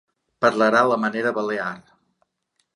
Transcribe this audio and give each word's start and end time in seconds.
Parlarà 0.45 0.79
a 0.85 0.87
la 0.93 0.97
manera 1.05 1.35
balear. 1.37 1.71